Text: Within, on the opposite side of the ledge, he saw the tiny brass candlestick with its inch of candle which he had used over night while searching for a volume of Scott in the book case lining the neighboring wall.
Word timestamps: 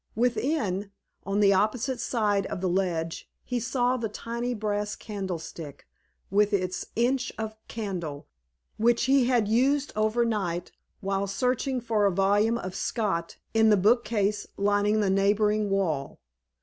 Within, 0.15 0.89
on 1.27 1.41
the 1.41 1.53
opposite 1.53 1.99
side 1.99 2.47
of 2.47 2.59
the 2.59 2.67
ledge, 2.67 3.29
he 3.43 3.59
saw 3.59 3.97
the 3.97 4.09
tiny 4.09 4.55
brass 4.55 4.95
candlestick 4.95 5.85
with 6.31 6.53
its 6.53 6.87
inch 6.95 7.31
of 7.37 7.55
candle 7.67 8.27
which 8.77 9.03
he 9.03 9.25
had 9.25 9.47
used 9.47 9.93
over 9.95 10.25
night 10.25 10.71
while 11.01 11.27
searching 11.27 11.79
for 11.79 12.07
a 12.07 12.11
volume 12.11 12.57
of 12.57 12.73
Scott 12.73 13.37
in 13.53 13.69
the 13.69 13.77
book 13.77 14.03
case 14.03 14.47
lining 14.57 15.01
the 15.01 15.11
neighboring 15.11 15.69
wall. 15.69 16.19